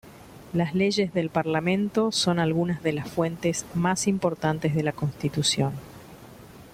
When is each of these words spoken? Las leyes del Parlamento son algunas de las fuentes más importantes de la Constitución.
Las 0.51 0.73
leyes 0.73 1.13
del 1.13 1.29
Parlamento 1.29 2.11
son 2.11 2.39
algunas 2.39 2.81
de 2.81 2.91
las 2.91 3.07
fuentes 3.07 3.67
más 3.75 4.07
importantes 4.07 4.73
de 4.73 4.81
la 4.81 4.93
Constitución. 4.93 5.73